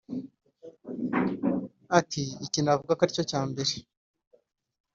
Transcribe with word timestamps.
Ati 1.99 2.23
“Iki 2.45 2.59
navuga 2.63 2.91
ko 2.97 3.01
ari 3.03 3.15
cyo 3.17 3.23
cya 3.31 3.41
mbere 3.49 3.73